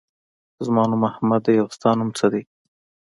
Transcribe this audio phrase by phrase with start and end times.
[0.65, 1.55] زما نوم احمد دی.
[1.61, 2.41] او ستا نوم څه دی؟